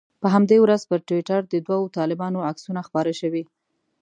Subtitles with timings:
[0.21, 3.43] په همدې ورځ پر ټویټر د دوو طالبانو عکسونه خپاره شوي.